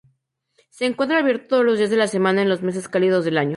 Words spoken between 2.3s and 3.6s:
en los meses cálidos del año.